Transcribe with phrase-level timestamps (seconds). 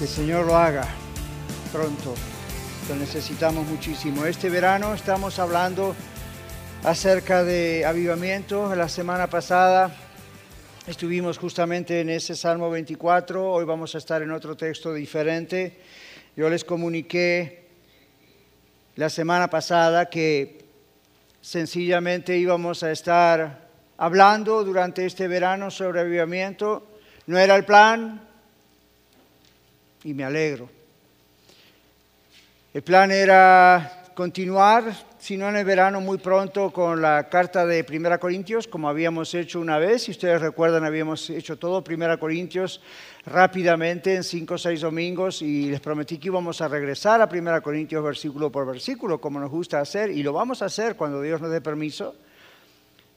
[0.00, 0.88] Que el Señor lo haga
[1.70, 2.14] pronto.
[2.88, 4.24] Lo necesitamos muchísimo.
[4.24, 5.94] Este verano estamos hablando
[6.84, 8.74] acerca de avivamiento.
[8.74, 9.94] La semana pasada
[10.86, 13.52] estuvimos justamente en ese Salmo 24.
[13.52, 15.82] Hoy vamos a estar en otro texto diferente.
[16.34, 17.68] Yo les comuniqué
[18.96, 20.64] la semana pasada que
[21.42, 26.86] sencillamente íbamos a estar hablando durante este verano sobre avivamiento.
[27.26, 28.29] No era el plan,
[30.04, 30.68] y me alegro.
[32.72, 37.82] El plan era continuar, si no en el verano, muy pronto con la carta de
[37.84, 40.02] Primera Corintios, como habíamos hecho una vez.
[40.02, 42.80] Si ustedes recuerdan, habíamos hecho todo Primera Corintios
[43.26, 47.60] rápidamente en cinco o seis domingos y les prometí que íbamos a regresar a Primera
[47.60, 51.40] Corintios versículo por versículo, como nos gusta hacer, y lo vamos a hacer cuando Dios
[51.40, 52.14] nos dé permiso.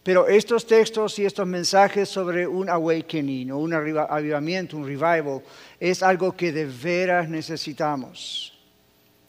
[0.03, 5.41] Pero estos textos y estos mensajes sobre un awakening o un avivamiento, un revival,
[5.79, 8.53] es algo que de veras necesitamos.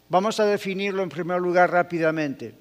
[0.08, 2.54] Vamos a definirlo en primer lugar rápidamente.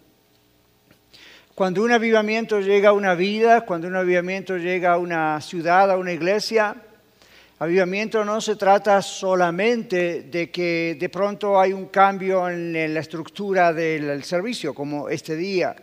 [1.55, 5.97] Cuando un avivamiento llega a una vida, cuando un avivamiento llega a una ciudad, a
[5.97, 6.75] una iglesia,
[7.59, 13.71] avivamiento no se trata solamente de que de pronto hay un cambio en la estructura
[13.71, 15.75] del servicio, como este día.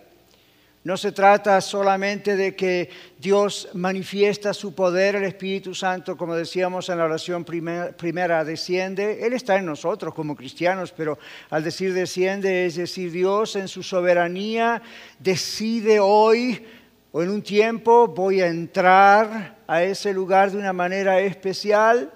[0.82, 6.88] No se trata solamente de que Dios manifiesta su poder, el Espíritu Santo, como decíamos
[6.88, 9.26] en la oración primera, desciende.
[9.26, 11.18] Él está en nosotros como cristianos, pero
[11.50, 14.80] al decir desciende, es decir, Dios en su soberanía
[15.18, 16.66] decide hoy
[17.12, 22.10] o en un tiempo voy a entrar a ese lugar de una manera especial.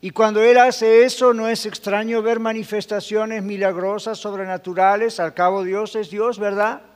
[0.00, 5.18] Y cuando Él hace eso, no es extraño ver manifestaciones milagrosas, sobrenaturales.
[5.18, 6.91] Al cabo Dios es Dios, ¿verdad?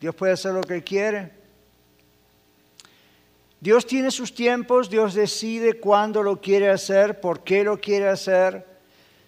[0.00, 1.32] Dios puede hacer lo que quiere.
[3.60, 8.64] Dios tiene sus tiempos, Dios decide cuándo lo quiere hacer, por qué lo quiere hacer.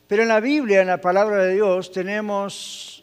[0.06, 3.02] Pero en la Biblia, en la palabra de Dios, tenemos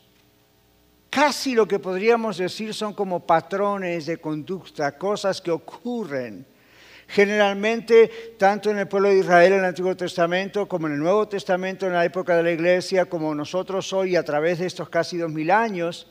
[1.10, 6.46] casi lo que podríamos decir son como patrones de conducta, cosas que ocurren.
[7.10, 11.28] Generalmente, tanto en el pueblo de Israel en el Antiguo Testamento como en el Nuevo
[11.28, 15.18] Testamento en la época de la Iglesia, como nosotros hoy a través de estos casi
[15.18, 16.08] dos mil años,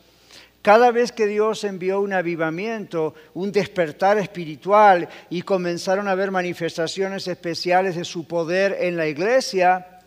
[0.67, 7.29] cada vez que Dios envió un avivamiento, un despertar espiritual y comenzaron a haber manifestaciones
[7.29, 10.01] especiales de su poder en la iglesia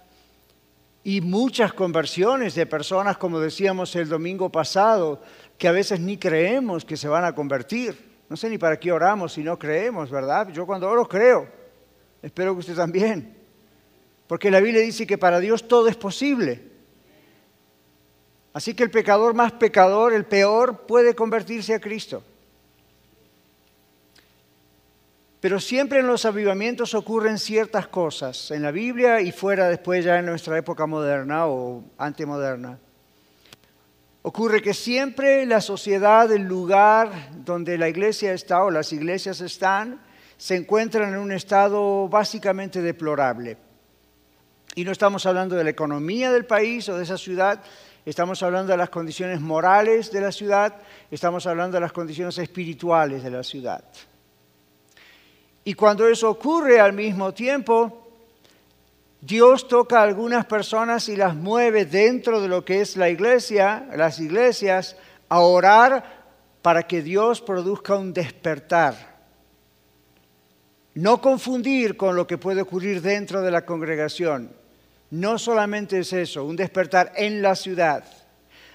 [1.02, 5.22] y muchas conversiones de personas, como decíamos el domingo pasado,
[5.58, 7.98] que a veces ni creemos que se van a convertir.
[8.28, 10.50] No sé ni para qué oramos si no creemos, ¿verdad?
[10.52, 11.48] Yo cuando oro creo.
[12.22, 13.34] Espero que usted también.
[14.28, 16.69] Porque la Biblia dice que para Dios todo es posible.
[18.54, 22.24] Así que el pecador más pecador, el peor, puede convertirse a Cristo.
[25.40, 30.20] Pero siempre en los avivamientos ocurren ciertas cosas, en la Biblia y fuera después ya
[30.20, 32.78] en nuestra época moderna o antemoderna.
[34.22, 40.02] Ocurre que siempre la sociedad, el lugar donde la iglesia está o las iglesias están,
[40.36, 43.58] se encuentran en un estado básicamente deplorable.
[44.76, 47.62] Y no estamos hablando de la economía del país o de esa ciudad,
[48.06, 50.76] estamos hablando de las condiciones morales de la ciudad,
[51.12, 53.84] estamos hablando de las condiciones espirituales de la ciudad.
[55.64, 58.08] Y cuando eso ocurre al mismo tiempo,
[59.22, 63.88] Dios toca a algunas personas y las mueve dentro de lo que es la iglesia,
[63.96, 64.96] las iglesias,
[65.28, 66.20] a orar
[66.62, 69.20] para que Dios produzca un despertar.
[70.96, 74.59] No confundir con lo que puede ocurrir dentro de la congregación.
[75.12, 78.04] No solamente es eso, un despertar en la ciudad.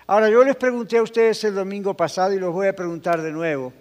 [0.06, 3.32] Ahora, yo les pregunté a ustedes el domingo pasado y los voy a preguntar de
[3.32, 3.72] nuevo.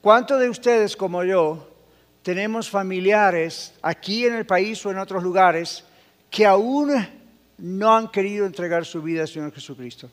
[0.00, 1.68] ¿Cuántos de ustedes, como yo,
[2.22, 5.84] tenemos familiares aquí en el país o en otros lugares
[6.30, 6.90] que aún
[7.58, 10.10] no han querido entregar su vida al Señor Jesucristo?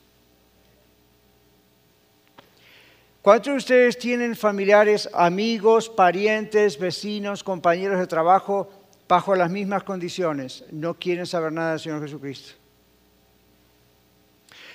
[3.21, 8.69] ¿Cuántos de ustedes tienen familiares, amigos, parientes, vecinos, compañeros de trabajo
[9.07, 12.53] bajo las mismas condiciones, no quieren saber nada del Señor Jesucristo.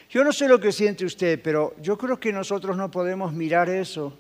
[0.08, 3.68] Yo no sé lo que siente usted, pero yo creo que nosotros no podemos mirar
[3.68, 4.16] eso,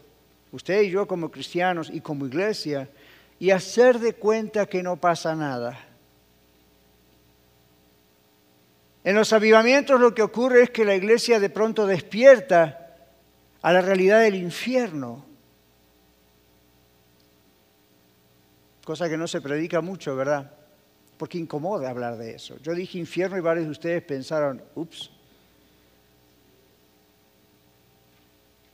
[0.50, 2.88] usted y yo como cristianos y como iglesia,
[3.38, 5.78] y hacer de cuenta que no pasa nada.
[9.04, 12.96] En los avivamientos lo que ocurre es que la iglesia de pronto despierta
[13.60, 15.26] a la realidad del infierno,
[18.84, 20.50] cosa que no se predica mucho, ¿verdad?
[21.16, 22.58] Porque incomoda hablar de eso.
[22.62, 25.10] Yo dije infierno y varios de ustedes pensaron, ups.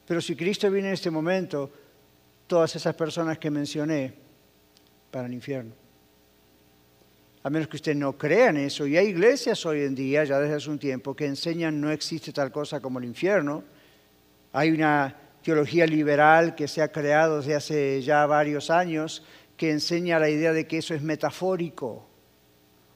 [0.06, 1.70] Pero si Cristo viene en este momento,
[2.46, 4.14] todas esas personas que mencioné
[5.10, 5.88] para el infierno
[7.42, 8.86] a menos que usted no crea en eso.
[8.86, 12.30] Y hay iglesias hoy en día, ya desde hace un tiempo, que enseñan no existe
[12.32, 13.64] tal cosa como el infierno.
[14.52, 19.24] Hay una teología liberal que se ha creado desde hace ya varios años
[19.58, 22.06] que enseña la idea de que eso es metafórico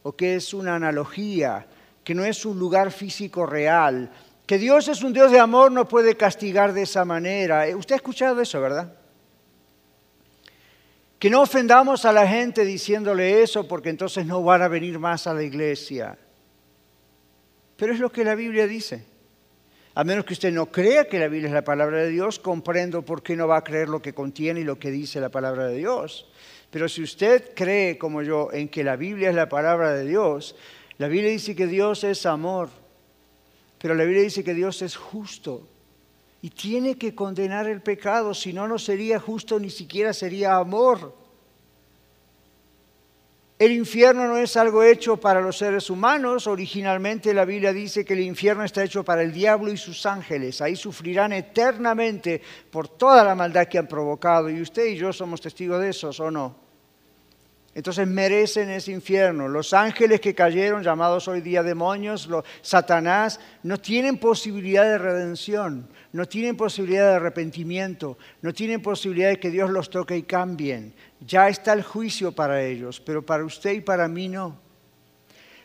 [0.04, 1.66] o que es una analogía,
[2.04, 4.10] que no es un lugar físico real,
[4.46, 7.64] que Dios es un Dios de amor, no puede castigar de esa manera.
[7.76, 8.94] Usted ha escuchado eso, ¿verdad?
[11.18, 15.26] Que no ofendamos a la gente diciéndole eso porque entonces no van a venir más
[15.26, 16.16] a la iglesia.
[17.76, 19.11] Pero es lo que la Biblia dice.
[19.94, 23.02] A menos que usted no crea que la Biblia es la palabra de Dios, comprendo
[23.02, 25.66] por qué no va a creer lo que contiene y lo que dice la palabra
[25.66, 26.28] de Dios.
[26.70, 30.56] Pero si usted cree, como yo, en que la Biblia es la palabra de Dios,
[30.96, 32.70] la Biblia dice que Dios es amor,
[33.78, 35.68] pero la Biblia dice que Dios es justo
[36.40, 41.14] y tiene que condenar el pecado, si no, no sería justo, ni siquiera sería amor.
[43.62, 46.48] El infierno no es algo hecho para los seres humanos.
[46.48, 50.60] Originalmente la Biblia dice que el infierno está hecho para el diablo y sus ángeles.
[50.60, 52.42] Ahí sufrirán eternamente
[52.72, 54.50] por toda la maldad que han provocado.
[54.50, 56.56] Y usted y yo somos testigos de eso, ¿o no?
[57.72, 59.46] Entonces merecen ese infierno.
[59.46, 65.88] Los ángeles que cayeron, llamados hoy día demonios, los, Satanás, no tienen posibilidad de redención,
[66.12, 70.94] no tienen posibilidad de arrepentimiento, no tienen posibilidad de que Dios los toque y cambien.
[71.20, 74.60] Ya está el juicio para ellos, pero para usted y para mí no.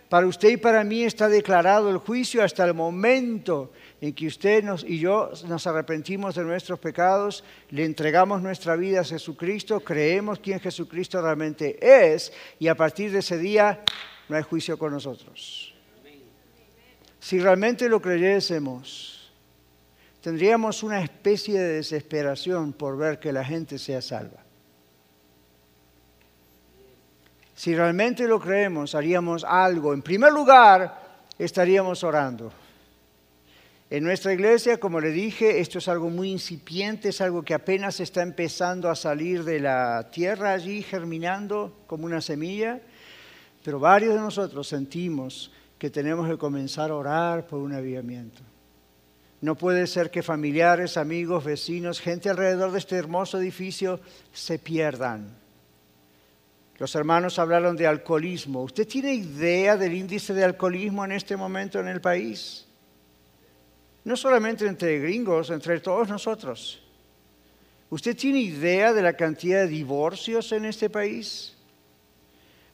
[0.09, 4.63] Para usted y para mí está declarado el juicio hasta el momento en que usted
[4.85, 10.61] y yo nos arrepentimos de nuestros pecados, le entregamos nuestra vida a Jesucristo, creemos quién
[10.61, 13.83] Jesucristo realmente es y a partir de ese día
[14.29, 15.73] no hay juicio con nosotros.
[17.19, 19.16] Si realmente lo creyésemos,
[20.21, 24.43] tendríamos una especie de desesperación por ver que la gente sea salva.
[27.55, 29.93] Si realmente lo creemos, haríamos algo.
[29.93, 32.51] En primer lugar, estaríamos orando.
[33.89, 37.99] En nuestra iglesia, como le dije, esto es algo muy incipiente, es algo que apenas
[38.01, 42.81] está empezando a salir de la tierra allí, germinando como una semilla,
[43.63, 48.41] pero varios de nosotros sentimos que tenemos que comenzar a orar por un avivamiento.
[49.41, 53.99] No puede ser que familiares, amigos, vecinos, gente alrededor de este hermoso edificio
[54.33, 55.37] se pierdan.
[56.77, 58.63] Los hermanos hablaron de alcoholismo.
[58.63, 62.67] ¿Usted tiene idea del índice de alcoholismo en este momento en el país?
[64.07, 66.81] no solamente entre gringos, entre todos nosotros.
[67.89, 71.57] ¿Usted tiene idea de la cantidad de divorcios en este país?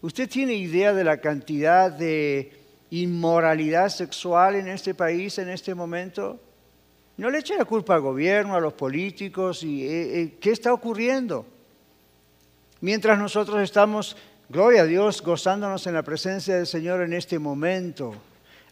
[0.01, 2.51] ¿Usted tiene idea de la cantidad de
[2.91, 6.39] inmoralidad sexual en este país en este momento?
[7.17, 10.73] No le eche la culpa al gobierno, a los políticos y eh, eh, qué está
[10.73, 11.45] ocurriendo.
[12.81, 14.17] Mientras nosotros estamos,
[14.49, 18.15] gloria a Dios, gozándonos en la presencia del Señor en este momento,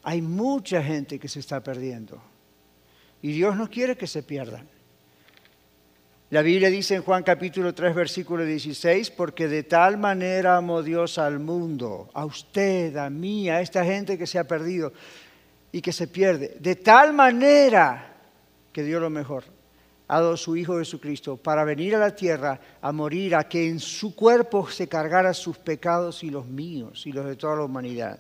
[0.04, 2.22] hay mucha gente que se está perdiendo.
[3.22, 4.68] Y Dios no quiere que se pierdan.
[6.32, 11.18] La Biblia dice en Juan capítulo 3, versículo 16, porque de tal manera amó Dios
[11.18, 14.94] al mundo, a usted, a mí, a esta gente que se ha perdido
[15.74, 18.11] y que se pierde, de tal manera
[18.72, 19.44] que dio lo mejor,
[20.08, 23.80] ha dado su Hijo Jesucristo para venir a la tierra a morir, a que en
[23.80, 28.20] su cuerpo se cargara sus pecados y los míos y los de toda la humanidad.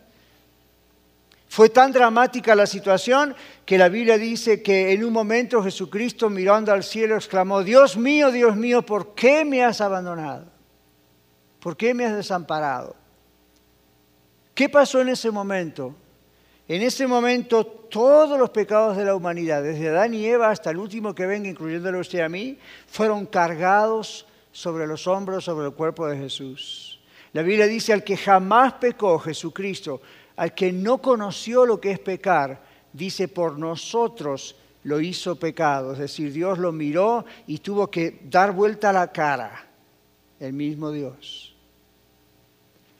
[1.49, 6.71] Fue tan dramática la situación que la Biblia dice que en un momento Jesucristo mirando
[6.71, 10.45] al cielo exclamó, Dios mío, Dios mío, ¿por qué me has abandonado?
[11.59, 12.95] ¿Por qué me has desamparado?
[14.55, 15.93] ¿Qué pasó en ese momento?
[16.71, 20.77] En ese momento todos los pecados de la humanidad, desde Adán y Eva hasta el
[20.77, 26.07] último que venga, incluyéndolo usted a mí, fueron cargados sobre los hombros, sobre el cuerpo
[26.07, 27.01] de Jesús.
[27.33, 29.99] La Biblia dice al que jamás pecó, Jesucristo,
[30.37, 32.63] al que no conoció lo que es pecar,
[32.93, 35.91] dice, por nosotros lo hizo pecado.
[35.91, 39.67] Es decir, Dios lo miró y tuvo que dar vuelta la cara,
[40.39, 41.53] el mismo Dios.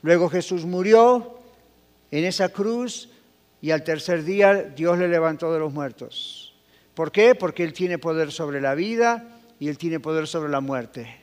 [0.02, 1.40] Luego Jesús murió
[2.12, 3.08] en esa cruz
[3.62, 6.54] y al tercer día Dios le levantó de los muertos.
[6.94, 7.36] ¿Por qué?
[7.36, 11.18] Porque Él tiene poder sobre la vida y Él tiene poder sobre la muerte.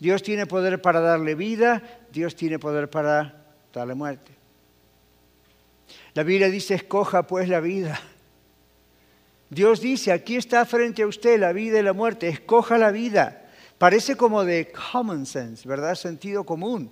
[0.00, 1.82] Dios tiene poder para darle vida,
[2.12, 4.32] Dios tiene poder para darle muerte.
[6.14, 8.00] La Biblia dice, escoja pues la vida.
[9.50, 13.48] Dios dice, aquí está frente a usted la vida y la muerte, escoja la vida.
[13.78, 15.94] Parece como de common sense, ¿verdad?
[15.94, 16.90] Sentido común.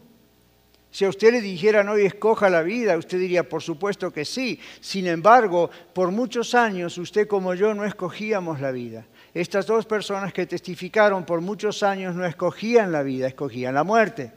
[0.96, 4.58] Si a usted le dijeran hoy escoja la vida, usted diría, por supuesto que sí.
[4.80, 9.06] Sin embargo, por muchos años usted como yo no escogíamos la vida.
[9.34, 14.32] Estas dos personas que testificaron por muchos años no escogían la vida, escogían la muerte.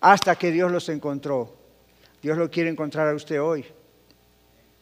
[0.00, 1.54] Hasta que Dios los encontró.
[2.22, 3.66] Dios lo quiere encontrar a usted hoy.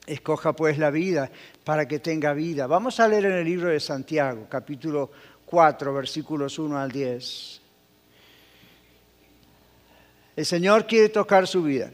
[0.07, 1.33] Escoja pues la vida
[1.65, 2.69] para que tenga vida.
[2.69, 5.11] Vamos a leer en el libro de Santiago, capítulo
[5.47, 7.62] 4, versículos 1 al 10.
[10.37, 11.91] El Señor quiere tocar su vida.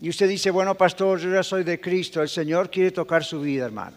[0.00, 2.20] Y usted dice, bueno, pastor, yo ya soy de Cristo.
[2.20, 3.96] El Señor quiere tocar su vida, hermano.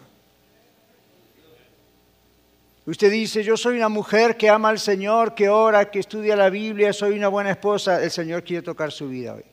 [2.86, 6.50] Usted dice, yo soy una mujer que ama al Señor, que ora, que estudia la
[6.50, 8.02] Biblia, soy una buena esposa.
[8.02, 9.44] El Señor quiere tocar su vida hoy.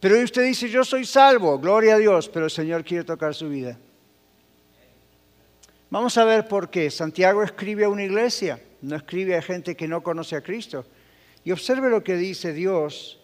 [0.00, 3.48] Pero usted dice, yo soy salvo, gloria a Dios, pero el Señor quiere tocar su
[3.48, 3.78] vida.
[5.90, 6.90] Vamos a ver por qué.
[6.90, 10.84] Santiago escribe a una iglesia, no escribe a gente que no conoce a Cristo.
[11.44, 13.18] Y observe lo que dice Dios,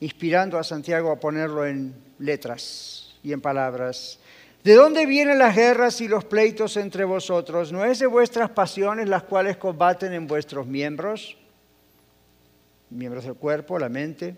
[0.00, 4.18] inspirando a Santiago a ponerlo en letras y en palabras.
[4.62, 7.72] ¿De dónde vienen las guerras y los pleitos entre vosotros?
[7.72, 11.36] ¿No es de vuestras pasiones las cuales combaten en vuestros miembros?
[12.90, 14.36] Miembros del cuerpo, la mente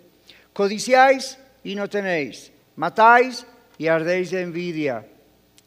[0.57, 3.45] Codiciáis y no tenéis, matáis
[3.77, 5.07] y ardéis de envidia,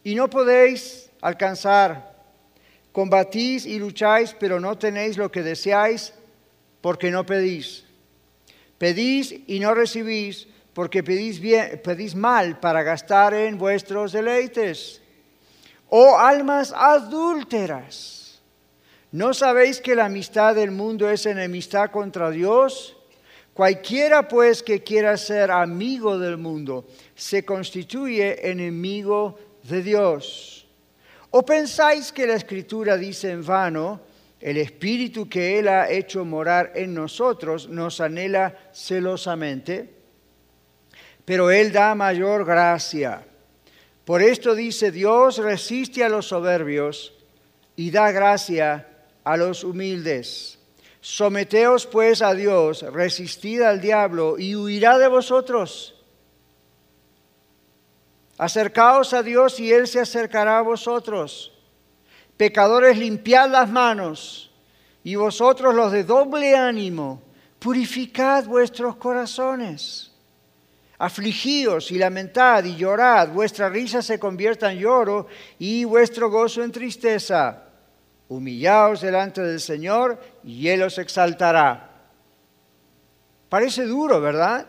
[0.03, 2.10] y no podéis alcanzar.
[2.91, 6.12] Combatís y lucháis, pero no tenéis lo que deseáis,
[6.81, 7.86] porque no pedís.
[8.77, 15.01] Pedís y no recibís, porque pedís, bien, pedís mal para gastar en vuestros deleites.
[15.89, 18.39] Oh almas adúlteras,
[19.12, 22.95] ¿no sabéis que la amistad del mundo es enemistad contra Dios?
[23.53, 30.67] Cualquiera pues que quiera ser amigo del mundo se constituye enemigo de Dios.
[31.31, 34.00] ¿O pensáis que la escritura dice en vano,
[34.39, 39.93] el espíritu que Él ha hecho morar en nosotros nos anhela celosamente?
[41.25, 43.25] Pero Él da mayor gracia.
[44.05, 47.13] Por esto dice Dios resiste a los soberbios
[47.75, 48.88] y da gracia
[49.24, 50.58] a los humildes.
[51.01, 55.96] Someteos pues a Dios, resistid al diablo y huirá de vosotros.
[58.38, 61.58] Acercaos a Dios y Él se acercará a vosotros.
[62.39, 64.50] Pecadores, limpiad las manos
[65.03, 67.22] y vosotros los de doble ánimo,
[67.60, 70.13] purificad vuestros corazones.
[71.00, 75.27] Afligíos y lamentad y llorad, vuestra risa se convierta en lloro
[75.60, 77.65] y vuestro gozo en tristeza
[78.29, 81.89] humillaos delante del Señor y Él os exaltará.
[83.50, 84.65] Parece duro, ¿verdad?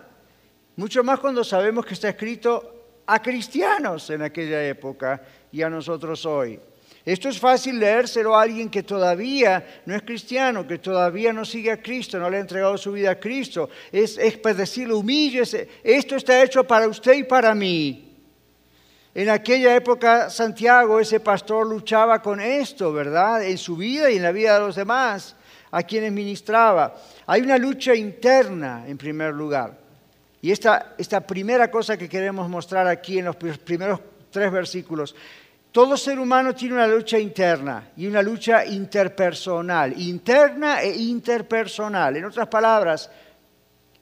[0.75, 5.23] Mucho más cuando sabemos que está escrito a cristianos en aquella época
[5.53, 6.59] y a nosotros hoy.
[7.05, 11.71] Esto es fácil leérselo a alguien que todavía no es cristiano, que todavía no sigue
[11.71, 13.71] a Cristo, no le ha entregado su vida a Cristo.
[13.91, 18.07] Es, es decirle, humíllese, esto está hecho para usted y para mí.
[19.15, 23.45] En aquella época Santiago, ese pastor, luchaba con esto, ¿verdad?
[23.45, 25.35] En su vida y en la vida de los demás,
[25.71, 26.95] a quienes ministraba.
[27.27, 29.79] Hay una lucha interna, en primer lugar.
[30.43, 35.15] Y esta, esta primera cosa que queremos mostrar aquí en los primeros tres versículos,
[35.73, 42.17] todo ser humano tiene una lucha interna y una lucha interpersonal, interna e interpersonal.
[42.17, 43.09] En otras palabras,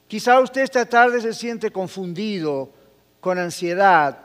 [0.07, 2.73] quizá usted esta tarde se siente confundido,
[3.19, 4.17] con ansiedad,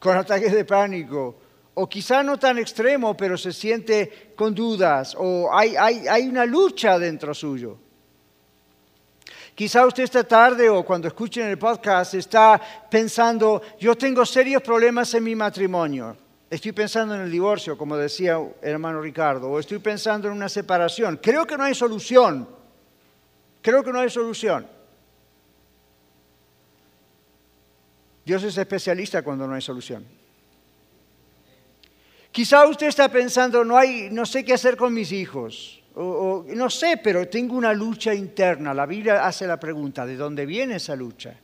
[0.00, 1.36] con ataques de pánico,
[1.74, 7.32] o quizá no tan extremo, pero se siente con dudas, o hay, una lucha dentro
[7.32, 7.78] suyo.
[9.54, 15.12] Quizá usted esta tarde o cuando escuchen el podcast está pensando, yo tengo serios problemas
[15.14, 16.16] en mi matrimonio.
[16.50, 20.48] Estoy pensando en el divorcio, como decía el hermano Ricardo, o estoy pensando en una
[20.48, 21.18] separación.
[21.22, 22.48] Creo que no hay solución.
[23.60, 24.66] Creo que no hay solución.
[28.24, 30.04] Dios es especialista cuando no hay solución.
[32.30, 35.82] Quizá usted está pensando, no, hay, no sé qué hacer con mis hijos.
[35.94, 38.72] O, no sé, pero tengo una lucha interna.
[38.72, 41.34] La Biblia hace la pregunta, ¿de dónde viene esa lucha?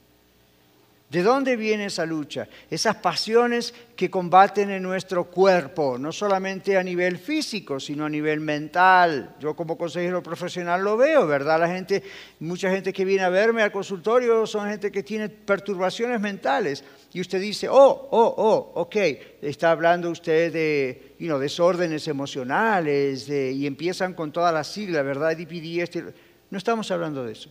[1.10, 2.48] ¿De dónde viene esa lucha?
[2.68, 8.40] Esas pasiones que combaten en nuestro cuerpo, no solamente a nivel físico, sino a nivel
[8.40, 9.36] mental.
[9.38, 11.60] Yo como consejero profesional lo veo, ¿verdad?
[11.60, 12.02] La gente,
[12.40, 16.82] mucha gente que viene a verme al consultorio son gente que tiene perturbaciones mentales.
[17.12, 18.96] Y usted dice, oh, oh, oh, ok,
[19.40, 25.36] está hablando usted de desórdenes emocionales y empiezan con todas las siglas, ¿verdad?
[25.36, 26.04] DPD, este.
[26.50, 27.50] No estamos hablando de eso.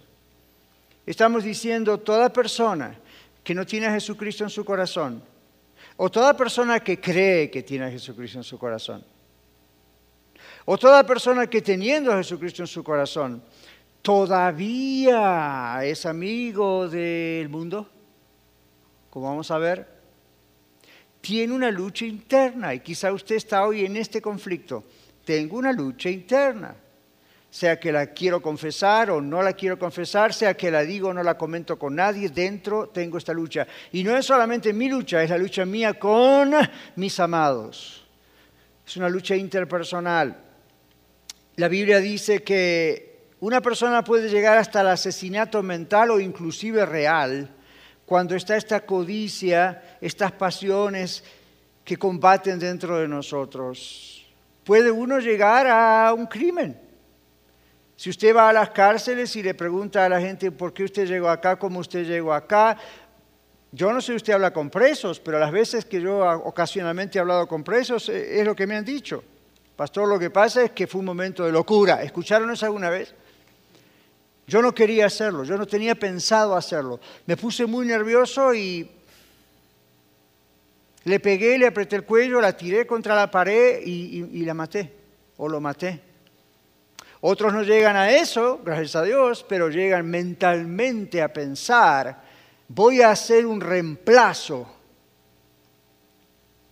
[1.06, 2.98] Estamos diciendo toda persona
[3.44, 5.24] que no tiene a Jesucristo en su corazón,
[5.98, 9.06] o toda persona que cree que tiene a Jesucristo en su corazón,
[10.66, 13.44] o toda persona que teniendo a Jesucristo en su corazón,
[14.02, 17.90] todavía es amigo del mundo,
[19.10, 19.88] como vamos a ver,
[21.22, 24.84] tiene una lucha interna y quizá usted está hoy en este conflicto.
[25.24, 26.76] Tengo una lucha interna
[27.54, 31.14] sea que la quiero confesar o no la quiero confesar, sea que la digo o
[31.14, 33.68] no la comento con nadie, dentro tengo esta lucha.
[33.92, 36.52] Y no es solamente mi lucha, es la lucha mía con
[36.96, 38.08] mis amados.
[38.84, 40.36] Es una lucha interpersonal.
[41.58, 47.52] La Biblia dice que una persona puede llegar hasta el asesinato mental o inclusive real
[48.04, 51.24] cuando está esta codicia, estas pasiones
[51.86, 54.26] que combaten dentro de nosotros.
[54.64, 56.83] Puede uno llegar a un crimen
[58.04, 61.08] si usted va a las cárceles y le pregunta a la gente por qué usted
[61.08, 62.78] llegó acá, cómo usted llegó acá,
[63.72, 67.22] yo no sé si usted habla con presos, pero las veces que yo ocasionalmente he
[67.22, 69.24] hablado con presos eh, es lo que me han dicho.
[69.78, 72.04] Pastor, lo que pasa es que fue un momento de locura.
[72.04, 73.16] ¿Escucharon eso alguna vez?
[74.48, 77.00] Yo no quería hacerlo, yo no tenía pensado hacerlo.
[77.26, 78.92] Me puse muy nervioso y
[81.06, 84.94] le pegué, le apreté el cuello, la tiré contra la pared y, y la maté,
[85.38, 86.12] o lo maté.
[87.26, 92.22] Otros no llegan a eso, gracias a Dios, pero llegan mentalmente a pensar,
[92.68, 94.68] voy a hacer un reemplazo.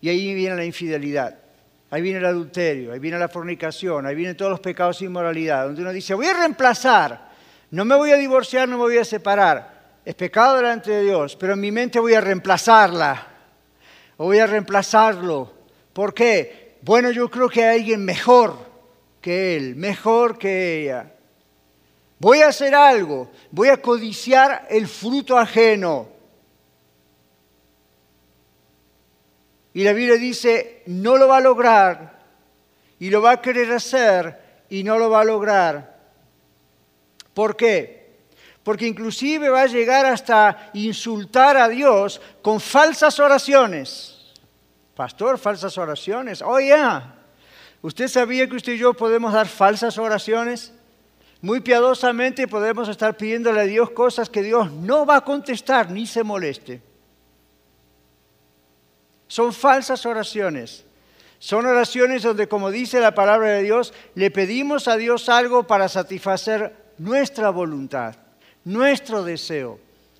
[0.01, 1.39] Y ahí viene la infidelidad,
[1.89, 5.67] ahí viene el adulterio, ahí viene la fornicación, ahí vienen todos los pecados de inmoralidad,
[5.67, 7.29] donde uno dice, voy a reemplazar,
[7.70, 10.01] no me voy a divorciar, no me voy a separar.
[10.03, 13.25] Es pecado delante de Dios, pero en mi mente voy a reemplazarla,
[14.17, 15.50] o voy a reemplazarlo.
[15.93, 16.75] ¿Por qué?
[16.81, 18.71] Bueno, yo creo que hay alguien mejor
[19.22, 21.13] que él, mejor que ella.
[22.20, 26.10] Voy a hacer algo, voy a codiciar el fruto ajeno.
[29.74, 32.19] Y la Biblia dice, no lo va a lograr,
[33.00, 36.00] y lo va a querer hacer, y no lo va a lograr.
[37.34, 38.02] ¿Por qué?
[38.63, 44.34] Porque inclusive va a llegar hasta insultar a Dios con falsas oraciones.
[44.95, 46.41] Pastor, falsas oraciones.
[46.41, 47.02] Oye, oh,
[47.82, 50.72] ¿Usted sabía que usted y yo podemos dar falsas oraciones?
[51.41, 56.06] Muy piadosamente podemos estar pidiéndole a Dios cosas que Dios no va a contestar ni
[56.06, 56.82] se moleste.
[59.28, 60.86] Son falsas oraciones.
[61.39, 65.89] Son oraciones donde, como dice la palabra de Dios, le pedimos a Dios algo para
[65.89, 68.15] satisfacer nuestra voluntad,
[68.63, 69.80] nuestro deseo,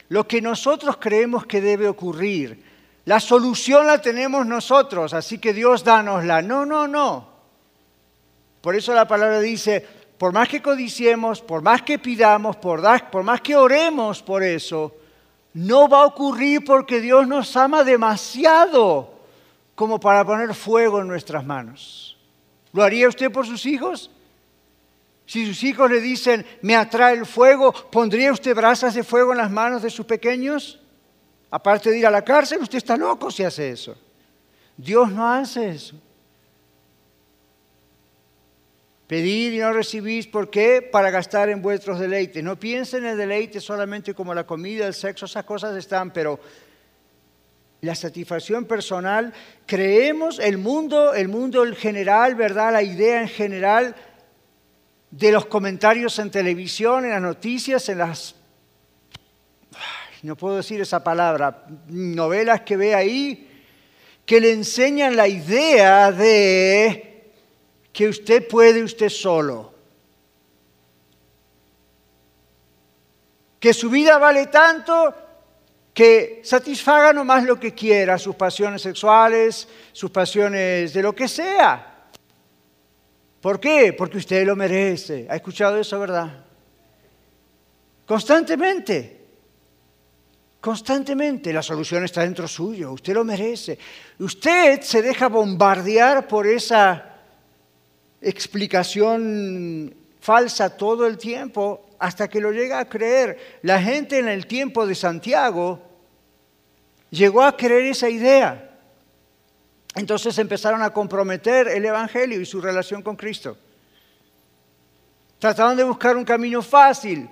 [0.10, 2.64] lo que nosotros creemos que debe ocurrir.
[3.06, 6.42] La solución la tenemos nosotros, así que Dios dánosla.
[6.42, 7.31] No, no, no.
[8.62, 9.86] Por eso la palabra dice,
[10.18, 12.82] por más que codiciemos, por más que pidamos, por,
[13.24, 14.96] más que oremos por eso,
[15.56, 19.16] no va a ocurrir porque Dios nos ama demasiado
[19.74, 22.20] como para poner fuego en nuestras manos.
[22.72, 24.12] ¿Lo haría usted por sus hijos?
[25.26, 29.40] Si sus hijos le dicen, me atrae el fuego, ¿pondría usted brasas de fuego en
[29.40, 30.80] las manos de sus pequeños?
[31.50, 33.96] Aparte de ir a la cárcel, usted está loco si hace eso.
[34.78, 35.96] Dios no hace eso.
[39.12, 40.82] Pedid y no recibís, ¿por qué?
[40.82, 42.42] Para gastar en vuestros deleites.
[42.42, 46.40] No piensen en el deleite solamente como la comida, el sexo, esas cosas están, pero
[47.82, 49.34] la satisfacción personal,
[49.66, 52.72] creemos el mundo, el mundo en general, ¿verdad?
[52.72, 53.94] La idea en general
[55.10, 58.36] de los comentarios en televisión, en las noticias, en las,
[60.24, 63.62] no puedo decir esa palabra, novelas que ve ahí,
[64.26, 67.11] que le enseñan la idea de
[67.92, 69.74] que usted puede usted solo.
[73.60, 75.14] Que su vida vale tanto
[75.94, 82.10] que satisfaga nomás lo que quiera, sus pasiones sexuales, sus pasiones de lo que sea.
[83.42, 83.94] ¿Por qué?
[83.94, 85.28] Porque usted lo merece.
[85.30, 86.46] ¿Ha escuchado eso, verdad?
[88.06, 89.20] Constantemente.
[90.60, 91.52] Constantemente.
[91.52, 92.94] La solución está dentro suyo.
[92.94, 93.78] Usted lo merece.
[94.20, 97.11] Usted se deja bombardear por esa
[98.22, 103.60] explicación falsa todo el tiempo hasta que lo llega a creer.
[103.64, 105.82] La gente en el tiempo de Santiago
[107.10, 108.70] llegó a creer esa idea.
[109.96, 113.58] Entonces empezaron a comprometer el Evangelio y su relación con Cristo.
[115.38, 117.28] Trataron de buscar un camino fácil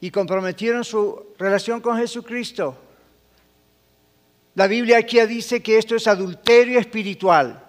[0.00, 2.76] y comprometieron su relación con Jesucristo.
[4.54, 7.61] La Biblia aquí dice que esto es adulterio espiritual,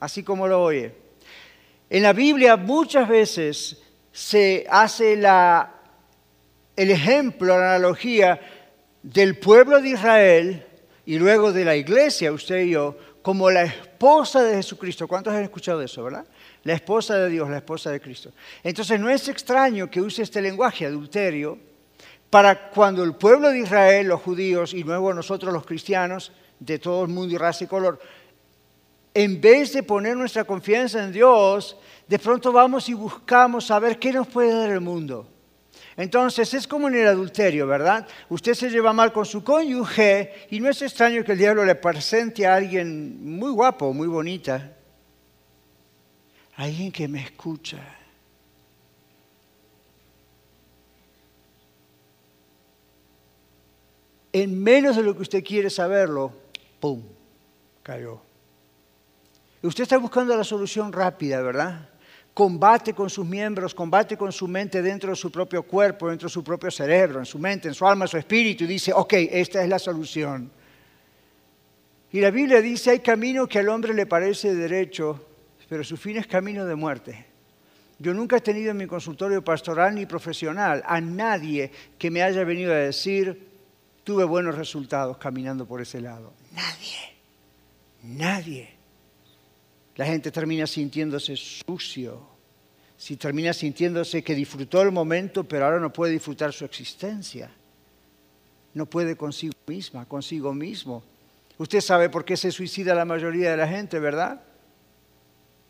[0.00, 0.94] así como lo oye.
[1.90, 3.82] En la Biblia muchas veces
[4.12, 5.74] se hace la,
[6.76, 8.40] el ejemplo, la analogía
[9.02, 10.66] del pueblo de Israel
[11.06, 15.08] y luego de la iglesia, usted y yo, como la esposa de Jesucristo.
[15.08, 16.26] ¿Cuántos han escuchado eso, verdad?
[16.64, 18.32] La esposa de Dios, la esposa de Cristo.
[18.62, 21.58] Entonces no es extraño que use este lenguaje adulterio
[22.30, 27.04] para cuando el pueblo de Israel, los judíos y luego nosotros los cristianos de todo
[27.04, 28.00] el mundo y raza y color,
[29.18, 31.76] en vez de poner nuestra confianza en Dios,
[32.06, 35.28] de pronto vamos y buscamos saber qué nos puede dar el mundo.
[35.96, 38.06] Entonces es como en el adulterio, ¿verdad?
[38.28, 41.74] Usted se lleva mal con su cónyuge y no es extraño que el diablo le
[41.74, 44.76] presente a alguien muy guapo, muy bonita,
[46.54, 47.78] alguien que me escucha.
[54.32, 56.32] En menos de lo que usted quiere saberlo,
[56.78, 57.02] ¡pum!
[57.82, 58.27] cayó.
[59.62, 61.88] Usted está buscando la solución rápida, ¿verdad?
[62.32, 66.32] Combate con sus miembros, combate con su mente dentro de su propio cuerpo, dentro de
[66.32, 69.14] su propio cerebro, en su mente, en su alma, en su espíritu, y dice, ok,
[69.14, 70.48] esta es la solución.
[72.12, 75.26] Y la Biblia dice, hay camino que al hombre le parece derecho,
[75.68, 77.26] pero su fin es camino de muerte.
[77.98, 82.44] Yo nunca he tenido en mi consultorio pastoral ni profesional a nadie que me haya
[82.44, 83.48] venido a decir,
[84.04, 86.32] tuve buenos resultados caminando por ese lado.
[86.52, 87.16] Nadie,
[88.04, 88.77] nadie.
[89.98, 92.26] La gente termina sintiéndose sucio,
[92.96, 97.50] si termina sintiéndose que disfrutó el momento, pero ahora no puede disfrutar su existencia.
[98.72, 101.02] No puede consigo misma, consigo mismo.
[101.58, 104.40] Usted sabe por qué se suicida la mayoría de la gente, ¿verdad?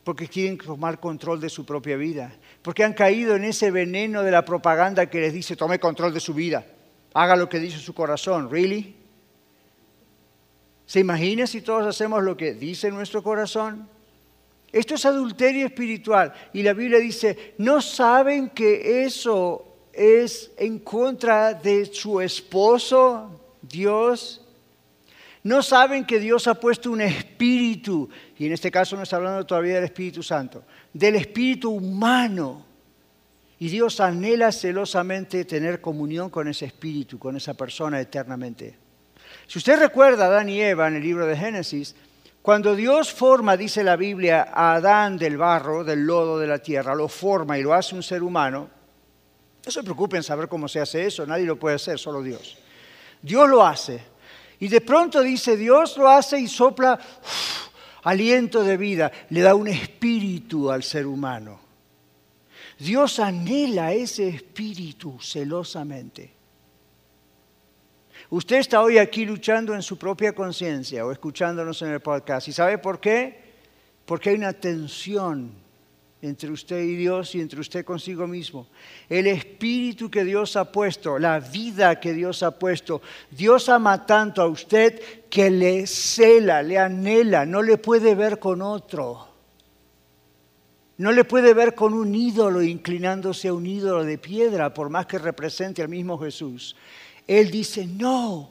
[0.08, 4.30] porque quieren tomar control de su propia vida, porque han caído en ese veneno de
[4.30, 6.64] la propaganda que les dice tome control de su vida,
[7.12, 8.50] haga lo que dice su corazón.
[8.50, 8.96] ¿Really?
[10.86, 13.86] ¿Se imagina si todos hacemos lo que dice nuestro corazón?
[14.70, 21.54] Esto es adulterio espiritual y la Biblia dice, ¿no saben que eso es en contra
[21.54, 24.42] de su esposo, Dios?
[25.42, 29.46] No saben que Dios ha puesto un espíritu, y en este caso no está hablando
[29.46, 32.66] todavía del Espíritu Santo, del espíritu humano.
[33.60, 38.76] Y Dios anhela celosamente tener comunión con ese espíritu, con esa persona eternamente.
[39.46, 41.96] Si usted recuerda a Adán y Eva en el libro de Génesis,
[42.42, 46.94] cuando Dios forma, dice la Biblia, a Adán del barro, del lodo de la tierra,
[46.94, 48.70] lo forma y lo hace un ser humano,
[49.64, 52.56] no se preocupen saber cómo se hace eso, nadie lo puede hacer, solo Dios.
[53.20, 54.00] Dios lo hace.
[54.60, 56.98] Y de pronto dice, Dios lo hace y sopla
[58.04, 61.60] aliento de vida, le da un espíritu al ser humano.
[62.78, 66.37] Dios anhela ese espíritu celosamente.
[68.30, 72.48] Usted está hoy aquí luchando en su propia conciencia o escuchándonos en el podcast.
[72.48, 73.40] ¿Y sabe por qué?
[74.04, 75.50] Porque hay una tensión
[76.20, 78.66] entre usted y Dios y entre usted consigo mismo.
[79.08, 84.42] El espíritu que Dios ha puesto, la vida que Dios ha puesto, Dios ama tanto
[84.42, 89.26] a usted que le cela, le anhela, no le puede ver con otro.
[90.98, 95.06] No le puede ver con un ídolo inclinándose a un ídolo de piedra, por más
[95.06, 96.74] que represente al mismo Jesús.
[97.28, 98.50] Él dice, no,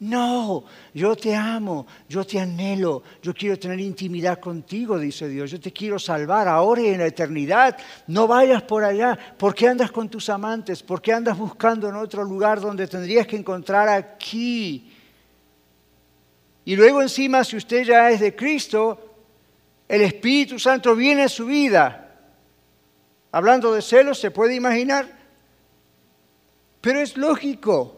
[0.00, 5.60] no, yo te amo, yo te anhelo, yo quiero tener intimidad contigo, dice Dios, yo
[5.60, 7.78] te quiero salvar ahora y en la eternidad.
[8.06, 10.82] No vayas por allá, ¿por qué andas con tus amantes?
[10.82, 14.92] ¿Por qué andas buscando en otro lugar donde tendrías que encontrar aquí?
[16.66, 19.14] Y luego encima, si usted ya es de Cristo,
[19.88, 22.02] el Espíritu Santo viene a su vida.
[23.32, 25.06] Hablando de celos, ¿se puede imaginar?
[26.82, 27.95] Pero es lógico.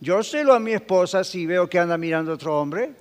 [0.00, 2.94] Yo celo a mi esposa si veo que anda mirando a otro hombre.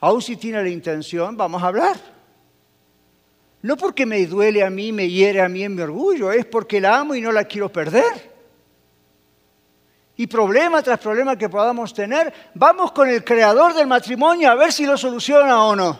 [0.00, 1.96] Aún si tiene la intención, vamos a hablar.
[3.62, 6.80] No porque me duele a mí, me hiere a mí en mi orgullo, es porque
[6.80, 8.38] la amo y no la quiero perder.
[10.16, 14.72] Y problema tras problema que podamos tener, vamos con el creador del matrimonio a ver
[14.72, 15.98] si lo soluciona o no.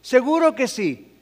[0.00, 1.12] Seguro que sí.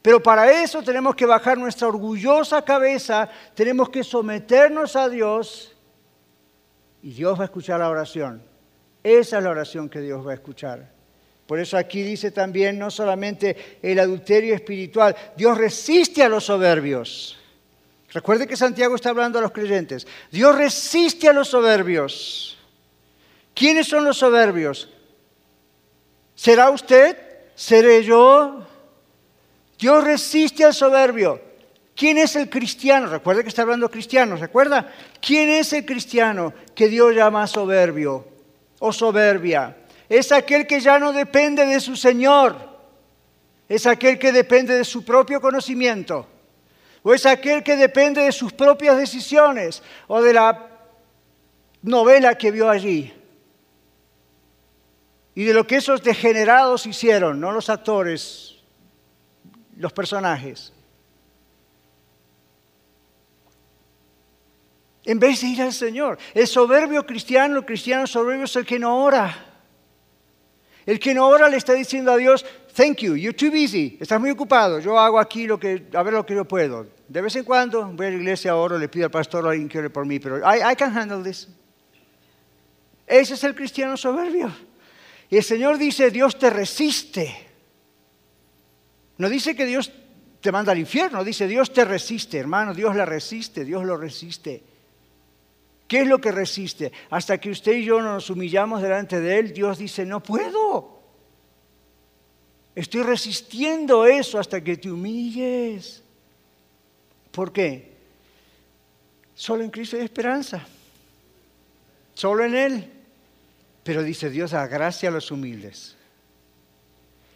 [0.00, 5.69] Pero para eso tenemos que bajar nuestra orgullosa cabeza, tenemos que someternos a Dios
[7.02, 8.42] y Dios va a escuchar la oración.
[9.02, 10.90] Esa es la oración que Dios va a escuchar.
[11.46, 17.38] Por eso aquí dice también no solamente el adulterio espiritual, Dios resiste a los soberbios.
[18.12, 20.06] Recuerde que Santiago está hablando a los creyentes.
[20.30, 22.58] Dios resiste a los soberbios.
[23.54, 24.88] ¿Quiénes son los soberbios?
[26.34, 27.16] ¿Será usted?
[27.54, 28.66] ¿Seré yo?
[29.78, 31.49] Dios resiste al soberbio.
[31.94, 33.06] ¿Quién es el cristiano?
[33.06, 34.92] Recuerda que está hablando cristiano, ¿recuerda?
[35.20, 38.26] ¿Quién es el cristiano que Dios llama soberbio
[38.78, 39.76] o soberbia?
[40.08, 42.56] Es aquel que ya no depende de su Señor.
[43.68, 46.26] Es aquel que depende de su propio conocimiento.
[47.02, 50.68] O es aquel que depende de sus propias decisiones o de la
[51.82, 53.14] novela que vio allí.
[55.34, 58.56] Y de lo que esos degenerados hicieron, no los actores,
[59.76, 60.72] los personajes.
[65.04, 66.18] En vez de ir al Señor.
[66.34, 69.46] El soberbio cristiano, el cristiano soberbio es el que no ora.
[70.86, 74.20] El que no ora le está diciendo a Dios, thank you, you're too busy, estás
[74.20, 76.86] muy ocupado, yo hago aquí lo que, a ver lo que yo puedo.
[77.06, 79.68] De vez en cuando voy a la iglesia, oro, le pido al pastor a alguien
[79.68, 81.48] que ore por mí, pero I, I can handle this.
[83.06, 84.50] Ese es el cristiano soberbio.
[85.28, 87.48] Y el Señor dice, Dios te resiste.
[89.18, 89.92] No dice que Dios
[90.40, 94.69] te manda al infierno, dice Dios te resiste, hermano, Dios la resiste, Dios lo resiste.
[95.90, 96.92] ¿Qué es lo que resiste?
[97.10, 101.02] Hasta que usted y yo nos humillamos delante de Él, Dios dice, no puedo.
[102.76, 106.04] Estoy resistiendo eso hasta que te humilles.
[107.32, 107.90] ¿Por qué?
[109.34, 110.64] Solo en Cristo hay esperanza.
[112.14, 112.90] Solo en Él.
[113.82, 115.96] Pero dice Dios, da gracia a los humildes.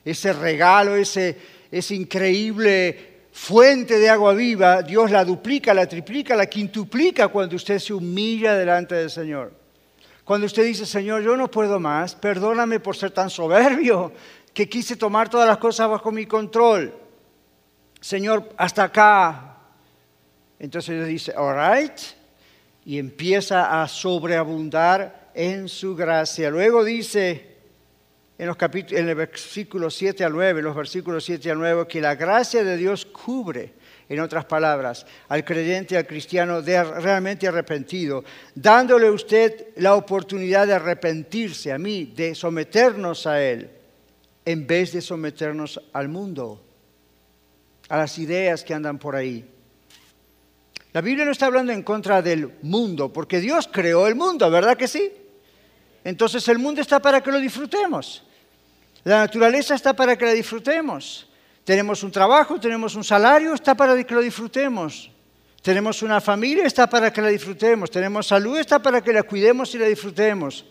[0.04, 1.36] Ese regalo, ese,
[1.72, 7.80] ese increíble fuente de agua viva, Dios la duplica, la triplica, la quintuplica cuando usted
[7.80, 9.52] se humilla delante del Señor.
[10.22, 14.12] Cuando usted dice, Señor, yo no puedo más, perdóname por ser tan soberbio
[14.54, 16.94] que quise tomar todas las cosas bajo mi control.
[18.00, 19.56] Señor, hasta acá.
[20.60, 21.98] Entonces Dios dice, all right,
[22.86, 26.50] y empieza a sobreabundar en su gracia.
[26.50, 27.53] Luego dice,
[28.36, 32.14] en, los en el versículo 7 al 9, los versículos 7 al 9, que la
[32.16, 33.72] gracia de Dios cubre,
[34.08, 40.66] en otras palabras, al creyente, al cristiano de realmente arrepentido, dándole a usted la oportunidad
[40.66, 43.70] de arrepentirse, a mí, de someternos a Él,
[44.44, 46.62] en vez de someternos al mundo,
[47.88, 49.48] a las ideas que andan por ahí.
[50.92, 54.76] La Biblia no está hablando en contra del mundo, porque Dios creó el mundo, ¿verdad
[54.76, 55.10] que sí?
[56.04, 58.22] Entonces el mundo está para que lo disfrutemos.
[59.04, 61.26] La naturaleza está para que la disfrutemos.
[61.64, 65.10] Tenemos un trabajo, tenemos un salario, está para que lo disfrutemos.
[65.62, 67.90] Tenemos una familia, está para que la disfrutemos.
[67.90, 70.66] Tenemos salud, está para que la cuidemos y la disfrutemos.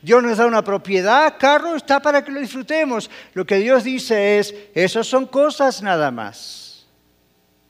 [0.00, 3.10] Dios nos da una propiedad, carro, está para que lo disfrutemos.
[3.34, 6.86] Lo que Dios dice es, esas son cosas nada más.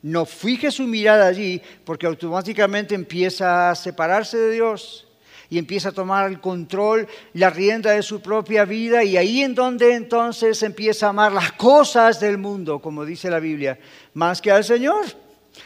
[0.03, 5.08] No fije su mirada allí porque automáticamente empieza a separarse de Dios
[5.51, 9.55] y empieza a tomar el control, la rienda de su propia vida y ahí en
[9.55, 13.79] donde entonces empieza a amar las cosas del mundo, como dice la Biblia,
[14.15, 15.07] más que al Señor.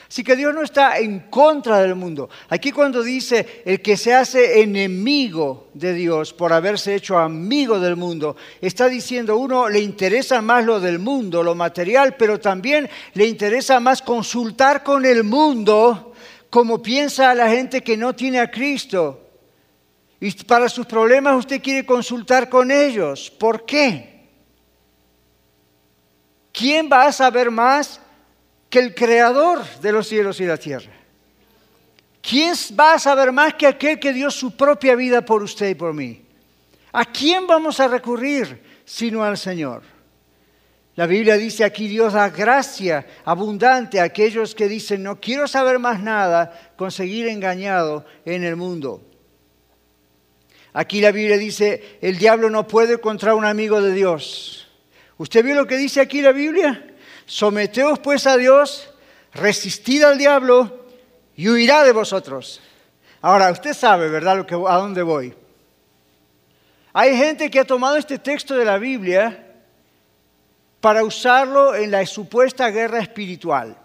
[0.08, 2.28] Así que Dios no está en contra del mundo.
[2.48, 7.96] Aquí cuando dice el que se hace enemigo de Dios por haberse hecho amigo del
[7.96, 13.26] mundo, está diciendo uno le interesa más lo del mundo, lo material, pero también le
[13.26, 16.12] interesa más consultar con el mundo
[16.50, 19.21] como piensa la gente que no tiene a Cristo.
[20.24, 23.28] Y para sus problemas usted quiere consultar con ellos.
[23.28, 24.28] ¿Por qué?
[26.52, 28.00] ¿Quién va a saber más
[28.70, 30.92] que el creador de los cielos y la tierra?
[32.20, 35.74] ¿Quién va a saber más que aquel que dio su propia vida por usted y
[35.74, 36.24] por mí?
[36.92, 39.82] ¿A quién vamos a recurrir sino al Señor?
[40.94, 45.80] La Biblia dice aquí Dios da gracia abundante a aquellos que dicen no quiero saber
[45.80, 49.08] más nada con seguir engañado en el mundo.
[50.74, 54.68] Aquí la Biblia dice, el diablo no puede contra un amigo de Dios.
[55.18, 56.94] ¿Usted vio lo que dice aquí la Biblia?
[57.26, 58.90] Someteos pues a Dios,
[59.34, 60.86] resistid al diablo
[61.36, 62.60] y huirá de vosotros.
[63.20, 65.34] Ahora, usted sabe, ¿verdad?, lo que, a dónde voy.
[66.92, 69.46] Hay gente que ha tomado este texto de la Biblia
[70.80, 73.76] para usarlo en la supuesta guerra espiritual.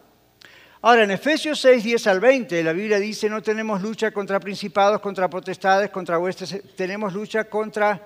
[0.82, 5.02] Ahora, en Efesios 6, 10 al 20, la Biblia dice, no tenemos lucha contra principados,
[5.02, 8.00] contra potestades, contra huestes, tenemos lucha contra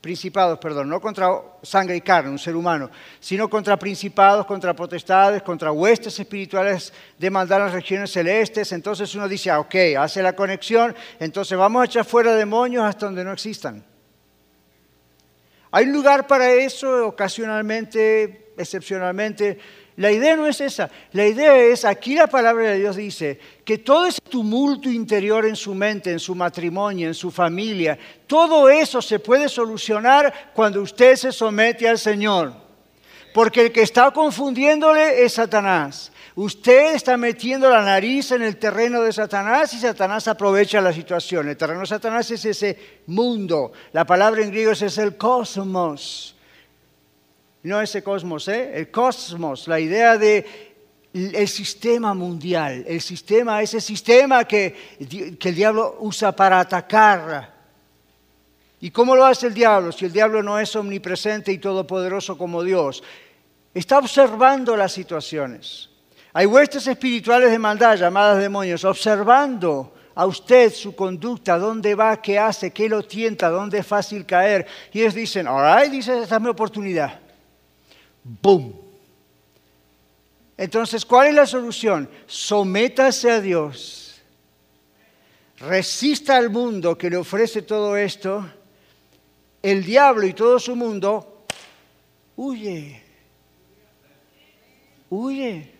[0.00, 1.28] principados, perdón, no contra
[1.62, 7.30] sangre y carne, un ser humano, sino contra principados, contra potestades, contra huestes espirituales de
[7.30, 8.72] maldad en las regiones celestes.
[8.72, 13.06] Entonces uno dice, ah, ok, hace la conexión, entonces vamos a echar fuera demonios hasta
[13.06, 13.84] donde no existan.
[15.70, 19.58] Hay lugar para eso ocasionalmente, excepcionalmente,
[19.98, 20.88] La idea no es esa.
[21.10, 25.56] La idea es, aquí la palabra de Dios dice, que todo ese tumulto interior en
[25.56, 31.16] su mente, en su matrimonio, en su familia, todo eso se puede solucionar cuando usted
[31.16, 32.52] se somete al Señor.
[33.34, 36.12] Porque el que está confundiéndole es Satanás.
[36.36, 41.48] Usted está metiendo la nariz en el terreno de Satanás y Satanás aprovecha la situación.
[41.48, 43.72] El terreno de Satanás es ese mundo.
[43.92, 46.37] La palabra en griego es el cosmos.
[47.62, 48.72] No ese cosmos, ¿eh?
[48.74, 50.68] El cosmos, la idea de
[51.12, 57.56] el sistema mundial, el sistema, ese sistema que, que el diablo usa para atacar.
[58.80, 59.90] ¿Y cómo lo hace el diablo?
[59.90, 63.02] Si el diablo no es omnipresente y todopoderoso como Dios,
[63.74, 65.90] está observando las situaciones.
[66.32, 72.38] Hay huestes espirituales de maldad llamadas demonios, observando a usted su conducta, dónde va, qué
[72.38, 74.66] hace, qué lo tienta, dónde es fácil caer.
[74.92, 77.18] Y ellos dicen, all right, esta es mi oportunidad.
[78.42, 78.74] ¡Boom!
[80.56, 82.10] Entonces, ¿cuál es la solución?
[82.26, 84.20] Sométase a Dios.
[85.60, 88.44] Resista al mundo que le ofrece todo esto.
[89.62, 91.46] El diablo y todo su mundo
[92.36, 93.02] huye.
[95.10, 95.74] Huye.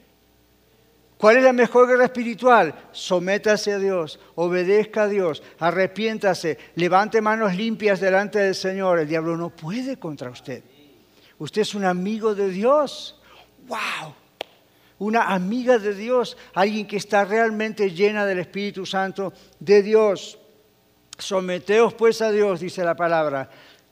[1.19, 2.75] ¿Cuál es la mejor guerra espiritual?
[2.93, 9.01] Sométase a Dios, obedezca a Dios, arrepiéntase, levante manos limpias delante del Señor.
[9.01, 10.63] El diablo no puede contra usted.
[11.38, 13.20] Usted es un amigo de Dios.
[13.66, 14.14] ¡Wow!
[14.98, 20.38] Una amiga de Dios, alguien que está realmente llena del Espíritu Santo de Dios.
[21.16, 23.48] Someteos pues a Dios, dice la palabra.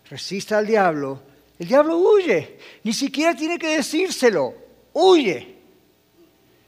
[0.08, 1.22] Resista al diablo.
[1.58, 2.58] El diablo huye.
[2.82, 4.54] Ni siquiera tiene que decírselo.
[4.92, 5.56] Huye.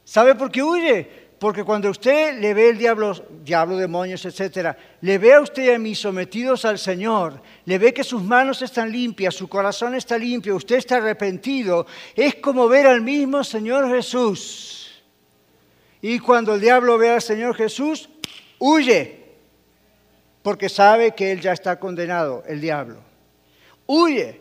[0.05, 1.28] ¿Sabe por qué huye?
[1.39, 5.71] Porque cuando usted le ve el diablo, diablo, demonios, etcétera, le ve a usted y
[5.71, 10.19] a mí sometidos al Señor, le ve que sus manos están limpias, su corazón está
[10.19, 15.01] limpio, usted está arrepentido, es como ver al mismo Señor Jesús.
[16.03, 18.09] Y cuando el diablo ve al Señor Jesús,
[18.59, 19.25] huye,
[20.43, 22.99] porque sabe que él ya está condenado, el diablo.
[23.87, 24.41] Huye,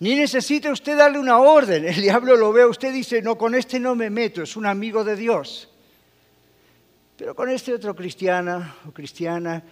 [0.00, 1.86] ni necesita usted darle una orden.
[1.86, 4.54] El diablo lo ve a usted y dice, no, con este no me meto, es
[4.54, 5.70] un amigo de Dios.
[7.16, 9.62] Pero con este otro cristiana o cristiana,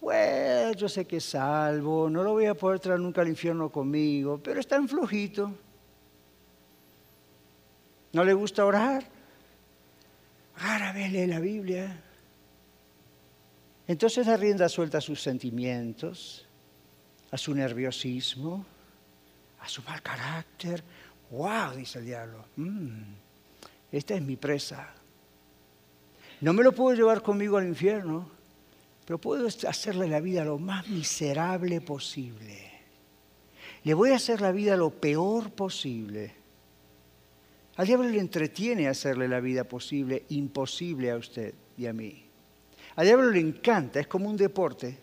[0.00, 3.70] bueno, yo sé que es salvo, no lo voy a poder traer nunca al infierno
[3.70, 5.52] conmigo, pero está en flojito.
[8.12, 9.04] ¿No le gusta orar?
[10.58, 12.02] Rara vez lee la Biblia.
[13.88, 16.46] Entonces da rienda suelta a sus sentimientos,
[17.30, 18.64] a su nerviosismo,
[19.60, 20.84] a su mal carácter.
[21.30, 21.76] ¡Wow!
[21.76, 22.44] dice el diablo.
[22.56, 23.14] Mm,
[23.90, 24.94] esta es mi presa.
[26.42, 28.28] No me lo puedo llevar conmigo al infierno,
[29.06, 32.68] pero puedo hacerle la vida lo más miserable posible.
[33.84, 36.34] Le voy a hacer la vida lo peor posible.
[37.76, 42.24] Al diablo le entretiene hacerle la vida posible, imposible a usted y a mí.
[42.96, 44.98] Al diablo le encanta, es como un deporte.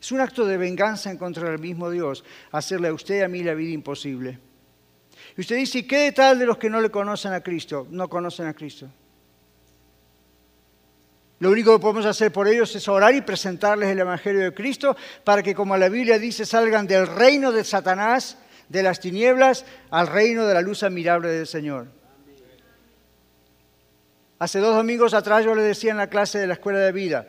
[0.00, 3.28] Es un acto de venganza en contra del mismo Dios, hacerle a usted y a
[3.28, 4.38] mí la vida imposible.
[5.36, 7.86] Y usted dice, ¿y qué tal de los que no le conocen a Cristo?
[7.90, 8.88] No conocen a Cristo.
[11.44, 14.96] Lo único que podemos hacer por ellos es orar y presentarles el Evangelio de Cristo
[15.24, 18.38] para que, como la Biblia dice, salgan del reino de Satanás,
[18.70, 21.88] de las tinieblas, al reino de la luz admirable del Señor.
[24.38, 27.28] Hace dos domingos atrás yo le decía en la clase de la escuela de vida,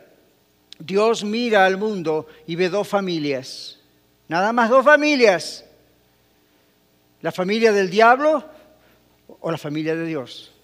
[0.78, 3.80] Dios mira al mundo y ve dos familias,
[4.28, 5.62] nada más dos familias,
[7.20, 8.48] la familia del diablo
[9.40, 10.54] o la familia de Dios.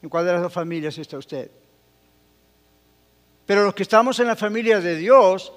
[0.00, 1.50] ¿En cuál de las dos familias está usted?
[3.50, 5.52] Pero los que estamos en la familia de Dios,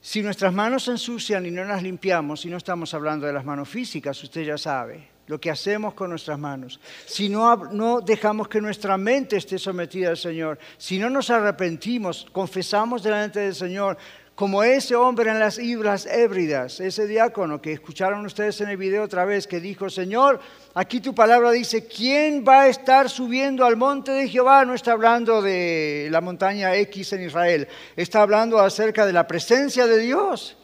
[0.00, 3.44] si nuestras manos se ensucian y no las limpiamos, y no estamos hablando de las
[3.44, 8.46] manos físicas, usted ya sabe, lo que hacemos con nuestras manos, si no, no, dejamos
[8.46, 13.98] que nuestra mente esté sometida al Señor, si no nos arrepentimos, confesamos delante del Señor,
[14.36, 19.02] como ese hombre en las ibras ébridas, ese diácono que escucharon ustedes en el video
[19.02, 20.40] otra vez, que dijo, Señor,
[20.74, 24.66] aquí tu palabra dice, ¿quién va a estar subiendo al monte de Jehová?
[24.66, 29.86] No está hablando de la montaña X en Israel, está hablando acerca de la presencia
[29.86, 30.58] de Dios,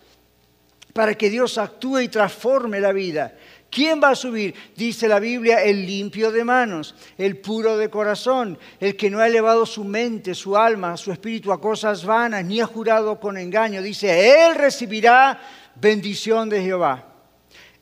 [0.93, 3.33] para que Dios actúe y transforme la vida.
[3.73, 4.55] ¿Quién va a subir?
[4.77, 9.27] Dice la Biblia, el limpio de manos, el puro de corazón, el que no ha
[9.27, 13.81] elevado su mente, su alma, su espíritu a cosas vanas, ni ha jurado con engaño.
[13.81, 15.41] Dice, Él recibirá
[15.75, 17.15] bendición de Jehová.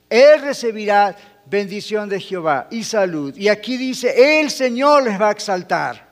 [0.09, 1.17] Él recibirá
[1.47, 3.37] bendición de Jehová y salud.
[3.37, 6.09] Y aquí dice, el Señor les va a exaltar.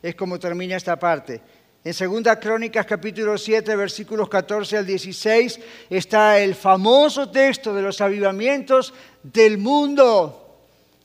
[0.00, 1.42] Es como termina esta parte.
[1.88, 5.58] En Segunda Crónicas capítulo 7 versículos 14 al 16
[5.88, 10.44] está el famoso texto de los avivamientos del mundo.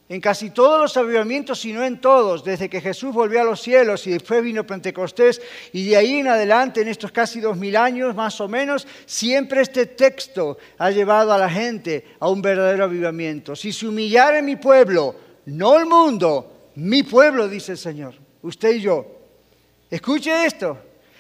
[0.10, 3.62] en casi todos los avivamientos, si no en todos, desde que Jesús volvió a los
[3.62, 7.78] cielos y después vino Pentecostés, y de ahí en adelante, en estos casi dos mil
[7.78, 12.84] años más o menos, siempre este texto ha llevado a la gente a un verdadero
[12.84, 13.56] avivamiento.
[13.56, 15.16] Si se humillara mi pueblo,
[15.46, 19.23] no el mundo, mi pueblo, dice el Señor, usted y yo.
[19.94, 20.76] Escuche esto.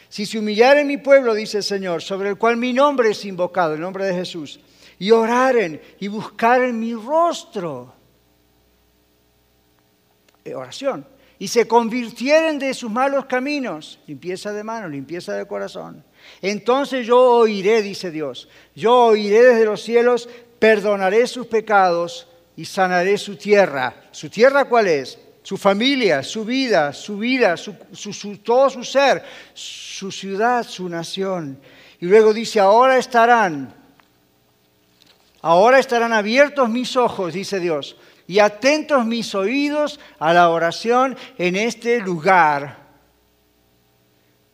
[0.09, 3.75] Si se humillare mi pueblo, dice el Señor, sobre el cual mi nombre es invocado,
[3.75, 4.59] el nombre de Jesús,
[4.97, 7.93] y oraren y buscaren mi rostro.
[10.43, 11.05] Eh, oración.
[11.37, 16.03] Y se convirtieren de sus malos caminos, limpieza de mano, limpieza de corazón.
[16.41, 23.19] Entonces yo oiré, dice Dios, yo oiré desde los cielos, perdonaré sus pecados y sanaré
[23.19, 24.07] su tierra.
[24.09, 25.19] ¿Su tierra cuál es?
[25.43, 27.75] Su familia, su vida, su vida, su,
[28.41, 29.23] todo su ser,
[29.53, 31.59] su ciudad, su nación.
[31.99, 33.73] Y luego dice, ahora estarán,
[35.41, 41.57] ahora estarán abiertos mis ojos, dice Dios, y atentos mis oídos a la oración en
[41.57, 42.81] este lugar.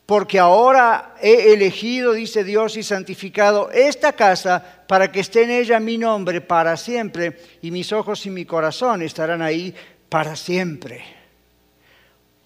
[0.07, 5.79] Porque ahora he elegido, dice Dios, y santificado esta casa para que esté en ella
[5.79, 9.75] mi nombre para siempre, y mis ojos y mi corazón estarán ahí
[10.09, 11.03] para siempre.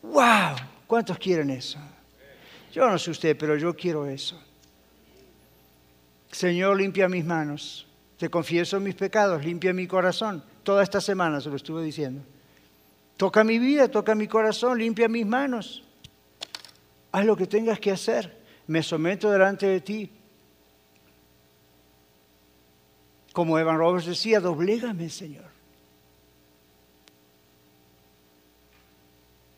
[0.01, 0.55] ¡Wow!
[0.85, 1.79] ¿Cuántos quieren eso?
[2.73, 4.39] Yo no sé usted, pero yo quiero eso.
[6.31, 7.87] Señor, limpia mis manos.
[8.17, 10.43] Te confieso mis pecados, limpia mi corazón.
[10.63, 12.21] Toda esta semana se lo estuve diciendo.
[13.17, 15.83] Toca mi vida, toca mi corazón, limpia mis manos.
[17.11, 18.43] Haz lo que tengas que hacer.
[18.67, 20.11] Me someto delante de ti.
[23.31, 25.52] Como Evan Roberts decía, doblégame, Señor.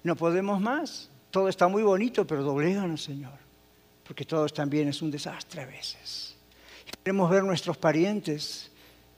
[0.05, 1.09] No podemos más.
[1.31, 3.33] Todo está muy bonito, pero dobléganos, Señor.
[4.05, 6.35] Porque todo también es un desastre a veces.
[7.03, 8.69] Queremos ver nuestros parientes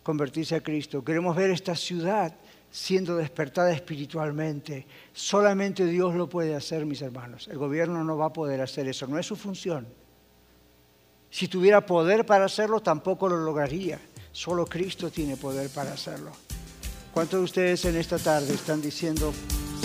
[0.01, 1.03] convertirse a Cristo.
[1.03, 2.33] Queremos ver esta ciudad
[2.71, 4.87] siendo despertada espiritualmente.
[5.11, 7.49] Solamente Dios lo puede hacer, mis hermanos.
[7.49, 9.85] El gobierno no va a poder hacer eso, no es su función.
[11.29, 13.99] Si tuviera poder para hacerlo, tampoco lo lograría.
[14.31, 16.31] Solo Cristo tiene poder para hacerlo.
[17.13, 19.33] ¿Cuántos de ustedes en esta tarde están diciendo,